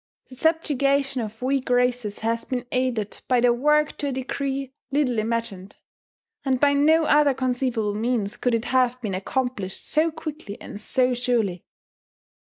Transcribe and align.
The 0.29 0.35
subjugation 0.35 1.21
of 1.21 1.43
weak 1.43 1.69
races 1.69 2.17
has 2.25 2.43
been 2.43 2.65
aided 2.71 3.21
by 3.27 3.39
their 3.39 3.53
work 3.53 3.97
to 3.99 4.07
a 4.07 4.11
degree 4.11 4.73
little 4.91 5.19
imagined; 5.19 5.75
and 6.43 6.59
by 6.59 6.73
no 6.73 7.03
other 7.05 7.35
conceivable 7.35 7.93
means 7.93 8.35
could 8.35 8.55
it 8.55 8.65
have 8.65 8.99
been 9.01 9.13
accomplished 9.13 9.87
so 9.87 10.09
quickly 10.09 10.59
and 10.59 10.79
so 10.81 11.13
surely. 11.13 11.65